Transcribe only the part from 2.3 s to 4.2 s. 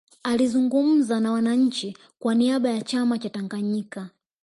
niaba ya chama cha tanganyika